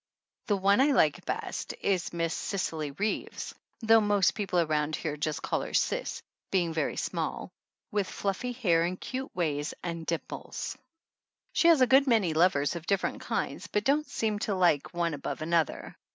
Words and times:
The 0.47 0.57
one 0.57 0.81
I 0.81 0.93
like 0.93 1.25
best 1.25 1.75
is 1.79 2.11
Miss 2.11 2.33
Cicely 2.33 2.89
Reeves, 2.89 3.53
though 3.81 4.01
most 4.01 4.33
people 4.33 4.59
around 4.59 4.95
here 4.95 5.15
call 5.43 5.61
her 5.61 5.75
Cis, 5.75 6.23
being 6.49 6.73
very 6.73 6.97
small, 6.97 7.51
with 7.91 8.07
fluffy 8.09 8.51
hair 8.51 8.81
and 8.83 8.99
cute 8.99 9.29
ways 9.35 9.75
and 9.83 10.03
dimples. 10.07 10.75
She 11.53 11.67
has 11.67 11.81
a 11.81 11.85
good 11.85 12.07
many 12.07 12.33
lovers 12.33 12.75
of 12.75 12.87
dif 12.87 12.99
ferent 13.03 13.19
kinds, 13.19 13.67
but 13.67 13.83
don't 13.83 14.09
seem 14.09 14.39
to 14.39 14.55
like 14.55 14.91
one 14.91 15.13
above 15.13 15.43
an 15.43 15.53
other. 15.53 15.95